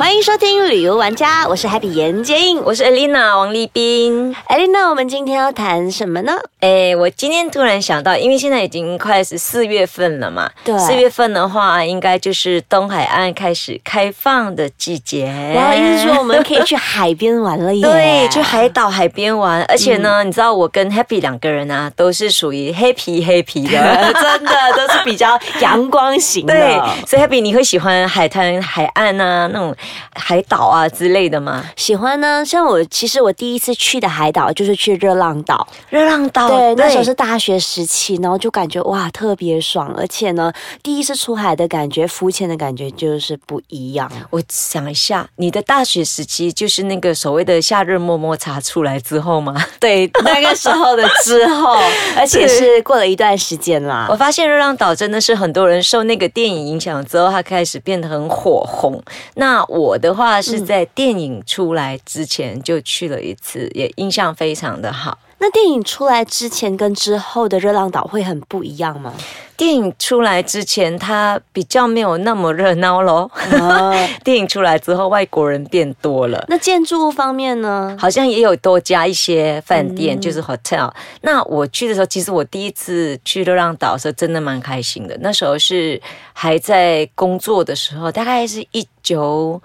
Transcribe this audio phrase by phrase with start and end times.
[0.00, 2.58] 欢迎收听旅游玩家，我是 Happy 严洁颖。
[2.64, 4.34] 我是 Elena 王立斌。
[4.48, 6.32] Elena，，我们今天要谈什么呢？
[6.60, 15.26] 哎，我今天突然想到，因为现在已经快是四月份了嘛，对四月份的话，应该就是东海岸开始开放的季节。
[15.54, 17.84] 然后意思说我们可以去海边玩了耶。
[17.84, 23.78] 对，去海岛海边玩，而且呢，你知道我跟 Happy 两个人啊，都是属于黑皮黑皮的，
[24.18, 26.54] 真的都是比较阳光型的。
[26.54, 29.76] 对，所以 Happy 你会喜欢海滩、海岸啊，那种
[30.14, 31.64] 海岛啊之类的吗？
[31.76, 32.44] 喜欢呢。
[32.44, 35.66] 像我，其实我第一次去的海岛就是去热浪岛。
[35.88, 44.10] 热浪岛，对，那时候是大学时期，然后就感觉哇特别爽，而且呢，第一次出海的感觉，浮潜的感觉就是不一样。
[44.30, 49.54] 我想一下，你的大学时期就是那个所谓的夏日么么茶出来之后吗？
[49.80, 51.78] 对，那个时候的之后，
[52.16, 54.20] 而且是过了一段时间啦我。
[54.20, 59.02] 发现热浪岛真的是很多人受那个电影影响之后，它开始变得很火红。
[59.36, 65.18] 那我的话是在电影出来之前就去了一次，也印象非常的好。
[65.42, 69.12] 那电影出来之前跟之后的热浪岛会很不一样吗？
[69.56, 73.30] 电影出来之前，它比较没有那么热闹咯。
[73.58, 76.44] 啊， 电影出来之后，外国人变多了。
[76.48, 77.96] 那建筑物方面呢？
[77.98, 80.90] 好像也有多加一些饭店，就是 hotel。
[81.22, 85.16] 那我去的时候，其实我第一次去热浪岛的时候，真的蛮开心的。
[85.20, 86.00] 那时候是
[86.32, 89.60] 还在工作的时候，大概是一九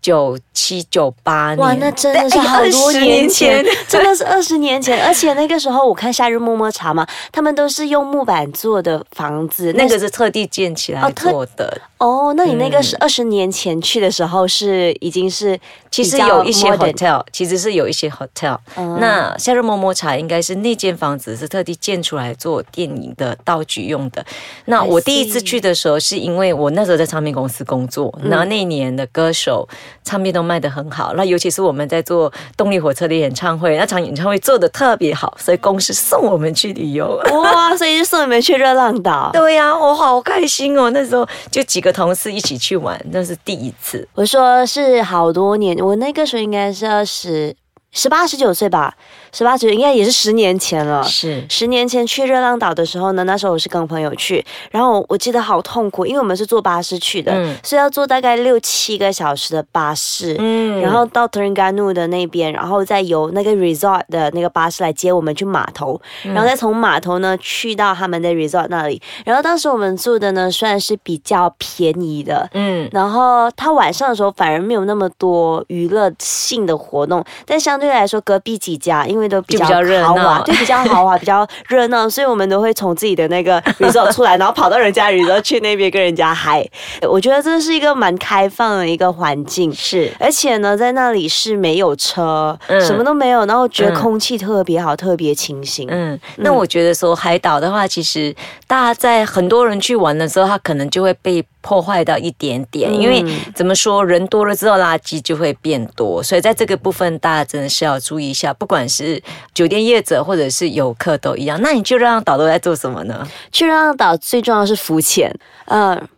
[0.00, 1.58] 九七九八年。
[1.58, 5.04] 哇，那真的是哎好多20年前， 真的是二十年前。
[5.04, 11.66] 而且那个时候我看《夏日么么茶》嘛，他们都是用木板做的房子，那个是是特地建起来哦做的。
[11.66, 11.87] 哦，
[12.36, 15.58] 那你那个是嗯二十年前去的时候是已经是
[15.90, 18.56] 其实有一些 hotel，其实是有一些 hotel。
[18.76, 24.24] 嗯那夏日么么茶应该是那间房子是特地建出来做电影的道具用的。
[24.66, 29.68] 那我第一次去的时候，是因为我那时候在唱片公司工作，嗯然后那一年的歌手
[30.04, 37.20] 唱片都卖得很好，那尤其是我们在做动力火车的演唱会，那场演唱会做的特别好，所以公司送我们去旅游。
[37.32, 39.30] 哇，所以就送你们去热浪岛。
[39.32, 40.90] 对呀、我好开心哦！
[40.90, 44.06] 那时候就几个同事一起去玩，那是第一次。
[44.14, 47.54] 我说是好多年，我那个时候应该是二十
[47.90, 48.94] 十八十九岁吧，
[49.32, 51.02] 十八九应该也是十年前了。
[51.04, 60.36] 是十年前去热浪岛的时候呢，那时候我是跟朋友去，然后我记得好痛苦，因为我们是坐巴士去的，嗯所以要坐大概六七个小时的巴士。
[60.38, 69.00] 嗯然后到 Terengganu 的那边，然后再由那个 resort 的那个巴士来接我们去码头，嗯然后再从码头呢去到他们的 resort 那里。
[69.24, 86.66] 然后当时我们住的呢算是比较便宜的，嗯然后他晚上的时候反而没有那么多娱乐性的活动，但相对来说隔壁几家因为都比较热豪华，闹对，比较豪华，比较热闹，所以我们都会从自己的那个 resort 出来，然后跑到人家 resort 去那边跟人家嗨。
[87.08, 89.72] 我觉得这是一个蛮开放的一个环境。
[89.72, 95.86] 是而且呢，在那里是没有车，嗯什么都没有，然后觉得嗯空气特别好，特别清新。
[95.90, 98.34] 嗯，那我觉得说海岛的话，其实
[98.66, 111.60] 大家在很多人去玩的时候，他可能就会被破坏到一点点，因为嗯怎么说，人多了之后，垃圾就会变多，所以在这个部分，大家真的是要注意一下，不管是酒店业者或者是游客都一样。
[111.62, 113.26] 那你就让岛都在做什么呢？
[113.52, 115.32] 去热浪岛最重要是浮潜，
[115.66, 116.08] 嗯。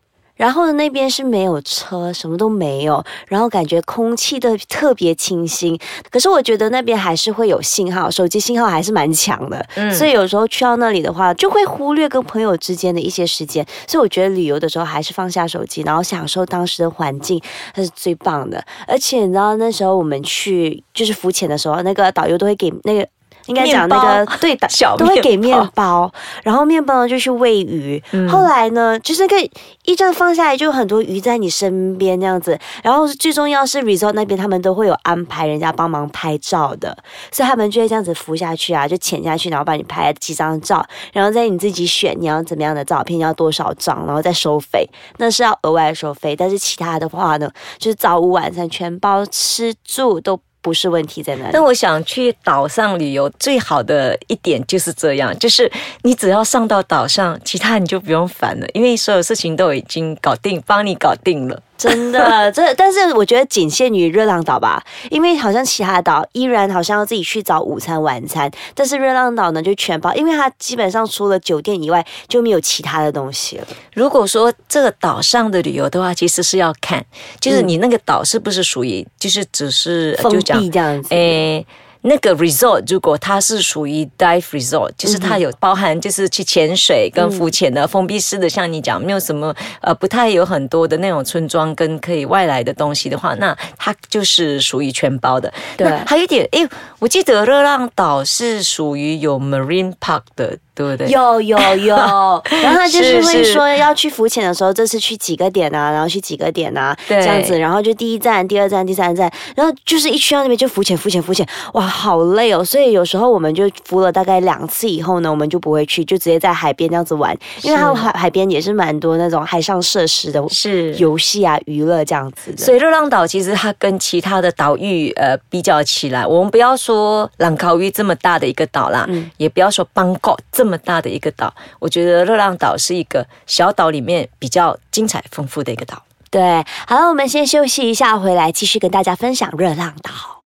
[0.41, 5.78] 然后呢，那边是没有车，什么都没有，然后感觉空气的特别清新。
[6.09, 13.62] 可是我觉得那边还是会有信号，手机信号还是蛮强的，嗯所以有时候去到那里的话，就会忽略跟朋友之间的一些时间。
[13.87, 17.39] 所以我觉得旅游的时候还是放下手机，然后享受当时的环境，
[17.75, 18.65] 那是最棒的。
[18.87, 23.07] 而且你知道那时候我们去就是浮潜的时候，那个导游都会给那个。
[23.50, 26.11] 应该讲那面个对的，小都会给面面包，
[26.43, 28.03] 然后面包呢就去喂鱼。
[28.12, 29.50] 嗯后来呢，就是那个
[29.84, 32.59] 一站放下来，就有很多鱼在你身边这样子。
[32.83, 36.97] 然后最重要是 resort 那边他们都会有安排人家帮忙拍照的，
[37.33, 44.89] 所以他们就会这样子浮下去啊，就潜下去，然后帮你拍几张照，然后再你自己选你要怎么样的照片，要多少张，然后再收费，
[45.19, 46.36] 那是要额外收费。
[46.36, 51.62] 但是其他的话呢，就是早午晚餐全包，吃住都不是问题在那里但。
[51.62, 55.71] 我想去岛上旅游，最好的一点就是这样，就是
[56.03, 61.62] 你只要上到岛上，其他你就不用烦了，因为所有事情都已经搞定，帮你搞定了。
[61.80, 73.66] 真的， 这但是我觉得仅限于热浪岛吧，因为好像其他岛依然好像要自己去找午餐、晚餐，但是热浪岛呢就全包，因为它基本上除了酒店以外就没有其他的东西了。
[73.94, 77.03] 如果说这个岛上的旅游的话，其实是要看，
[77.41, 81.65] 就是你那个岛是不是属于，就是只是封就讲闭这样子，诶，
[82.03, 95.53] 那个 resort 如果它是属于 dive resort，就是它有包含就是去潜水跟浮潜的封闭式的，像你讲没有什么呃不太有很多的那种村庄跟可以外来的东西的话，那它就是属于全包的。
[95.77, 95.89] 对。
[96.07, 96.67] 还有一点，哎，
[96.99, 101.09] 我记得热浪岛是属于有 marine park 的，对不对？
[101.09, 101.95] 有有有，
[102.63, 112.65] 然后他就是会说要去浮潜的时候，这次去几个点啊，然后去几个点啊，对这样子，然后就第一站、第二站、第三站，然后就是一去到那边就浮潜、浮潜、浮潜，哇，好累哦。
[112.65, 122.57] 所以有时候我们就浮了大概两次以后呢，我们就不会去，就直接在海边这样子玩，因为它海海边也是蛮多那种海上设施的是游戏啊、娱乐这样子的。
[122.57, 136.01] 所以热浪岛其实它跟其他的岛屿呃比较起来，我们不要说兰考屿这么大的一个岛啦，嗯也不要说邦国这么大的一个岛，我觉得热浪岛是一个小岛里面比较精彩丰富的一个岛。
[136.31, 140.40] 对，好了，我们先休息一下，回来继续跟大家分享热浪岛。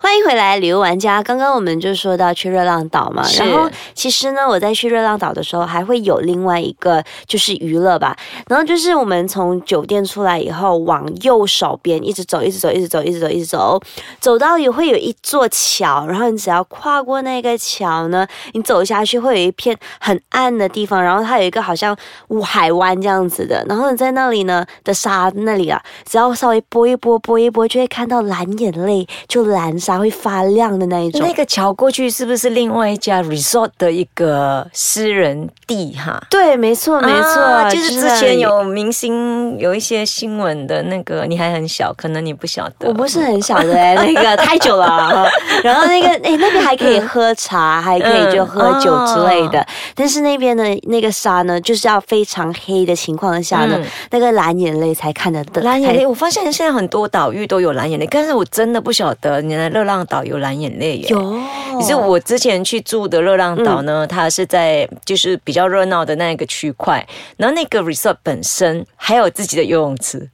[0.00, 1.20] 欢迎回来，旅游玩家。
[1.20, 8.16] 刚刚我们就说到去热浪岛嘛，然后其实呢，我在去热浪岛的时候，还会有另外一个就是娱乐吧。
[8.46, 13.80] 然后就是我们从酒店出来以后，往右手边一直走，一直走，一直走，一直走，一直走，
[14.20, 21.94] 走到也会有一座桥，然后你只要跨过那个桥呢，你走下去会有一片很暗的地方，然后它有一个好像
[22.28, 31.32] 五海湾这样子的，然后你在那里呢的沙那里啊，只要稍微拨一拨，拨一拨，就会看到蓝眼泪，就蓝沙会发亮的那一种那。
[31.38, 36.20] 个桥过去是不是另外一家 resort 的一个私人地哈？
[36.28, 38.36] 对，没错，没错，啊就是之前。
[38.40, 42.88] 有明星有一些新闻的那个，你还很小，可能你不晓得。
[42.88, 45.24] 我不是很小的哎、 那个太久了啊、
[45.62, 49.64] 然后那个哎、那边还可以喝茶，还可以就喝酒之类的。
[49.94, 55.62] 但是那边的那个沙呢，就是要非常黑的情况下呢，嗯那个蓝眼泪才看得到。
[55.62, 61.06] 蓝眼泪，我发现现在很多岛屿都有蓝眼泪，但是我真的不晓得你来热浪岛有蓝眼泪耶。
[61.10, 61.40] 有，
[61.78, 70.28] 可是我之前去住的热浪岛呢，它是在就是比较热闹的那个区块，然后那个 resort 本身还有自己的游泳池。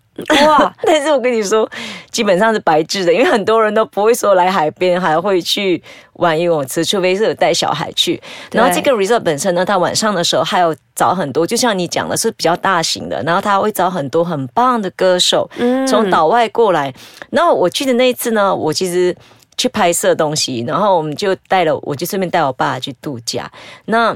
[0.47, 0.75] 哇！
[0.85, 1.69] 但是我跟你说，
[2.11, 5.83] 基本上是白质的，因为很多人都不会说来海边还会去
[6.15, 8.21] 玩游泳池，除非是有带小孩去。
[8.53, 16.93] 然后这个 resort 本身呢，它晚上的时候还有找很多，就像你讲的是比较大型的，然后他会找很多很棒的歌手嗯从岛外过来。
[17.31, 19.15] 然后我去的那一次呢，我其实。
[19.57, 23.49] 去拍摄东西，然后我们就带了，我就顺便带我爸去度假。
[23.85, 24.13] 那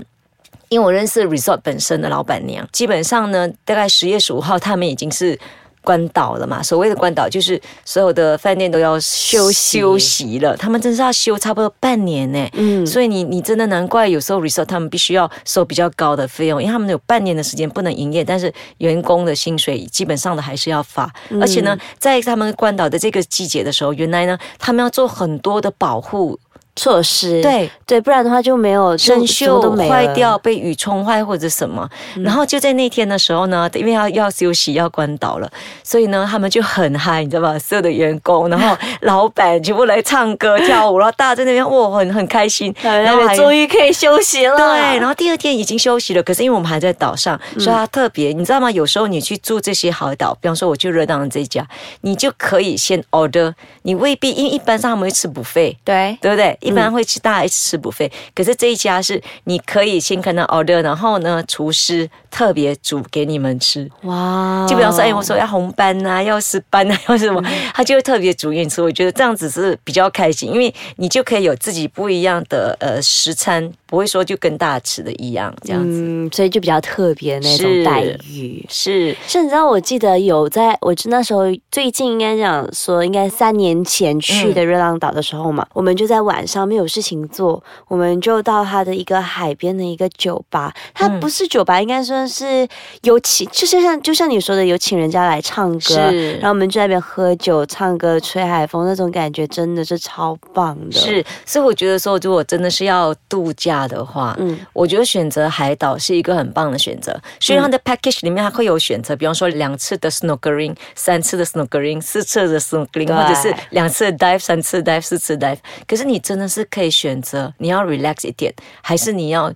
[0.69, 5.39] 因为我认识 resort 本身的老板娘，基本上呢，大概十月十五号他们已经是
[5.89, 6.63] 关岛了嘛。
[6.63, 12.47] 所谓的关岛，就是所有的饭店都要休息休息了，他们真是要休差不多半年呢。
[12.53, 21.11] 嗯所以你你真的难怪有时候 resort 他们必须要收比较高的费用，因为他们有半年的时间不能营业，但是员工的薪水基本上的还是要发。
[21.41, 26.39] 而且呢，在他们关岛的这个季节的时候，原来呢他们要做很多的保护，
[26.79, 31.89] 措施，对，对，不然的话就没有生锈都没坏掉、被雨冲坏或者什么。
[32.23, 35.51] 然后就在那天的时候呢，因为要要休息、要关岛了，
[35.83, 37.59] 所以呢，他们就很嗨，你知道吧？
[37.59, 42.73] 所有的员工，然后老板全部来唱歌跳舞，然后大家在那边哇，很很开心。
[42.83, 44.57] 然后终于可以休息了。
[44.57, 48.71] 对，然后第二天已经休息了，可是因为我们还在岛上，所以它特别，你知道吗？
[48.71, 51.67] 有时候你去住这些好岛，比方说我去热浪这一家，
[52.03, 53.53] 你就可以先 order，
[53.83, 56.57] 你未必，因为一般上他们会吃 buffet，对对不对？
[56.69, 63.91] 一般会吃，大家一起吃 buffet，、可是这一家是你可以先看到 order，然后呢，厨师特别煮给你们吃。
[64.03, 67.43] 哇，就比方说，哎，我说要红斑呐、要石斑呐、要什么，
[67.75, 68.83] 他就会特别煮给你吃。
[68.83, 75.99] 我觉得这样子是比较开心，因为你就可以有自己不一样的呃食餐，不会说就跟大家吃的一样这样子。
[76.01, 78.65] 嗯，所以就比较特别那种待遇。
[78.69, 92.67] 是甚至让，我记得有在我就那时候最近应该讲说，应该三年前去的热浪岛的时候嘛，我们就在晚上没有事情做，我们就到他的一个海边的一个酒吧，它嗯不是酒吧，应该算是
[93.03, 107.19] 有请，就是像就像你说的，有请人家来唱歌，是然后我们就在那边喝酒、唱歌、吹海风，那种感觉真的是超棒的。，是，所以我觉得说，如果真的是要度假的话，嗯，我觉得选择海岛是一个很棒的选择。
[107.41, 115.59] 虽然它的 package 里面它会有选择，比方说两次的 snorkeling、三次的 snorkeling、四次的 snorkeling，或者是两次的 dive、三次 dive、四次 dive。
[115.87, 119.53] 可是你真的是可以选择，你要 relax 一点，还是你要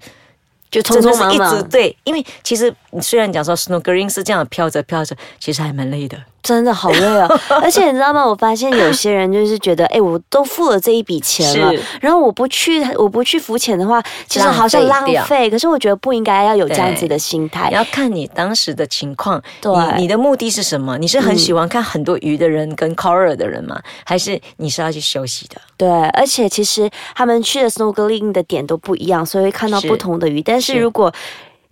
[0.71, 1.69] 就匆匆忙忙。
[1.69, 1.97] 对？
[2.05, 6.23] 因为其实虽然讲说 snorkeling 是这样飘着飘着，其实还蛮累的。
[6.43, 7.29] 真的好累啊。
[7.63, 8.27] 而且你知道吗？
[8.27, 15.49] 我发现有些人就是觉得，哎，我都付了这一笔钱了，然后我不去，我不去浮潜的话，其实好像浪费。
[15.51, 20.99] 可是我觉得不应该要有这样子的心态，要看你当时的情况，对，你的目的是什么？
[20.99, 23.81] 你是很喜欢看很多鱼的人跟 coral 的人吗？
[24.05, 25.61] 还是你是要去休息的？
[25.77, 30.43] 对，而且其实他们去的 snorkeling 的点都不一样，所以会看到不同的鱼。
[30.43, 31.13] 但是如果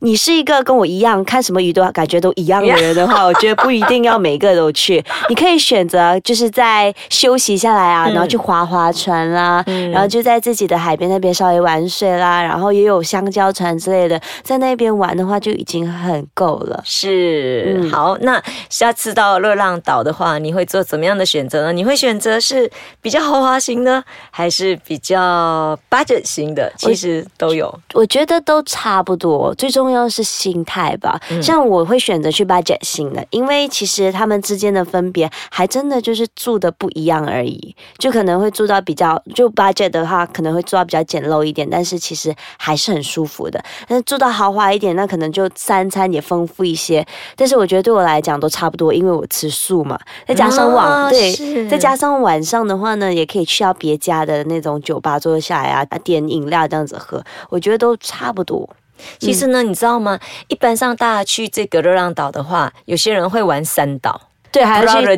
[0.00, 5.04] 你是一个跟我一样看什么鱼都感觉都一样的人的话， 我觉得不一定要每个都去。
[5.28, 16.80] 你可以选择就是在休息下来啊，然后去划划船啦，然后就在自己的海边那边稍微玩水啦，然后也有香蕉船之类的，在那边玩的话就已经很够了。
[16.82, 21.72] 是，好，那下次到热浪岛的话，你会做怎么样的选择呢？
[21.72, 22.70] 你会选择是
[23.02, 26.72] 比较豪华型呢，还是比较 budget 型的？
[26.78, 29.89] 其实都有，我觉得都差不多，最终。
[29.90, 43.62] 重要是心态吧，像我会选择去 budget 型的，因为其实他们之间的分别还真的就是住的不一样而已，就可能会住到比较就 budget 的话，可能会住到比较简陋一点，但是其实还是很舒服的。
[43.88, 47.04] 但是住到豪华一点，那可能就三餐也丰富一些。
[47.34, 58.68] 但是我觉得对我来讲都差不多，因为我吃素嘛，再加上晚对，再加上晚上的话呢，也可以去到别家的那种酒吧坐下来啊，点饮料这样子喝，我觉得都差不多。
[59.18, 60.18] 其实呢，你知道吗？
[60.48, 64.20] 一般上大家去这个热浪岛的话，有些人会玩三岛，
[64.52, 65.16] 对，还有去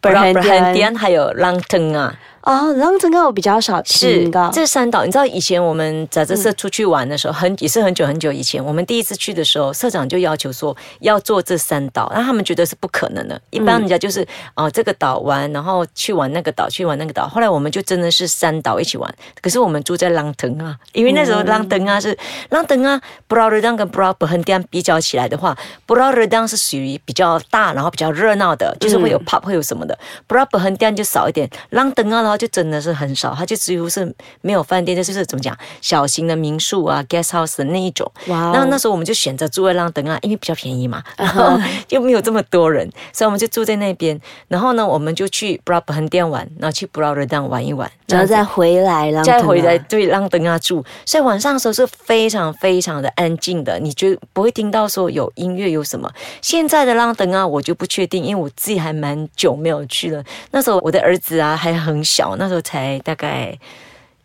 [0.00, 2.14] 布拉布罕甸，还有浪腾啊。
[2.42, 13.38] 哦，浪腾哥我比较少是这三岛，你知道以前我们在这社出去玩的时候，很也是很久很久以前，我们第一次去的时候，社长就要求说要做这三岛，那他们觉得是不可能的。
[13.50, 17.28] 一般人家就是哦这个岛玩，然后去玩那个岛，去玩那个岛。
[17.28, 22.16] 后来我们就真的是三岛一起玩，可是我们住在浪腾啊，因为那时候浪腾啊是
[22.48, 25.54] 浪腾啊，布拉热当跟布拉布亨甸比较起来的话，
[25.84, 32.29] 布拉热当是属于比较大，然后比较热闹的，就是会有 pub 会有什么的，布拉布亨甸就少一点，浪腾啊。
[32.30, 38.08] 然后就真的是很少，它就几乎是没有饭店，就是怎么讲，小型的民宿啊，guest house 的那一种。
[38.28, 38.52] 哇！
[38.54, 41.58] 那那时候我们就选择住在浪登啊，因为比较便宜嘛，然后
[41.88, 44.16] 又没有这么多人，所以我们就住在那边。
[44.46, 50.84] 然后呢，我们就去布拉布亨店玩，然后去布拉热当玩一玩，然后再回来，再回来对浪登啊住。
[51.04, 56.08] 所以晚上的时候是非常非常的安静的，你就不会听到说有音乐有什么。
[56.40, 60.22] 现在的浪登啊，我就不确定，因为我自己还蛮久没有去了。
[60.52, 62.19] 那时候我的儿子啊还很小。
[62.20, 63.58] 小那时候才大概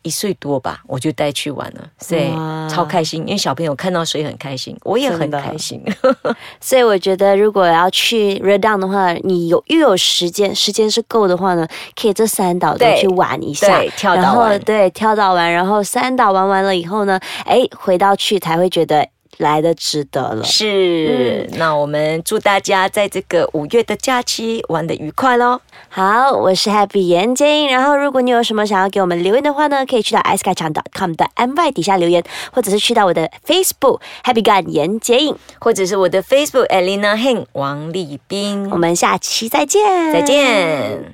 [0.01, 2.29] 一岁多吧，我就带去玩了，所以
[2.69, 3.21] 超开心。
[3.21, 5.81] 因为小朋友看到水很开心，我也很开心。
[6.59, 19.07] 所以我觉得，如果要去 Red Down 的话，你有又有时间，时间是够的话呢，可以这三岛都去玩一下，跳岛完，对，跳岛玩，然后三岛玩完了以后呢，哎，回到去才会觉得。
[19.37, 21.49] 来的值得了，是。
[21.53, 25.59] 那我们祝大家在这个五月的假期玩的愉快喽。
[25.89, 27.67] 好，我是 Happy 严晶。
[27.69, 38.69] 然后，如果你有什么想要给我们留言的话呢，可以去到 s k 场 .com 的 my 底下留言，或者是去到我的 Facebook Happy 干严洁影，或者是我的 Facebook Elena Heng 王立斌。
[38.71, 41.13] 我们下期再见，再见。